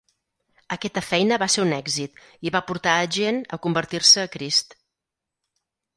[0.75, 2.17] Aquesta feina va ser un èxit
[2.49, 4.75] i va portar a gent a convertir-se a Crist.